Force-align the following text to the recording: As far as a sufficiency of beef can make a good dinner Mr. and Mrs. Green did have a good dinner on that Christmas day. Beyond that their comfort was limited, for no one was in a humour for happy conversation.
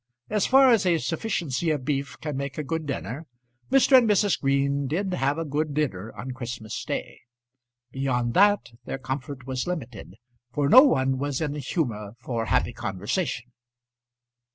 As 0.31 0.47
far 0.47 0.71
as 0.71 0.83
a 0.87 0.97
sufficiency 0.97 1.69
of 1.69 1.85
beef 1.85 2.17
can 2.21 2.35
make 2.35 2.57
a 2.57 2.63
good 2.63 2.87
dinner 2.87 3.27
Mr. 3.69 3.95
and 3.99 4.09
Mrs. 4.09 4.41
Green 4.41 4.87
did 4.87 5.13
have 5.13 5.37
a 5.37 5.45
good 5.45 5.75
dinner 5.75 6.11
on 6.17 6.29
that 6.29 6.33
Christmas 6.33 6.83
day. 6.83 7.19
Beyond 7.91 8.33
that 8.33 8.71
their 8.85 8.97
comfort 8.97 9.45
was 9.45 9.67
limited, 9.67 10.15
for 10.51 10.67
no 10.69 10.81
one 10.81 11.19
was 11.19 11.39
in 11.39 11.55
a 11.55 11.59
humour 11.59 12.13
for 12.19 12.45
happy 12.47 12.73
conversation. 12.73 13.51